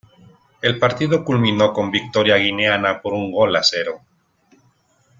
[0.63, 4.01] El partido culminó con victoria guineana por un gol a cero.